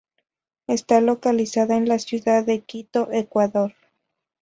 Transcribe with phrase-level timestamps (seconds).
[0.65, 3.75] Está localizada en la ciudad de Quito, Ecuador.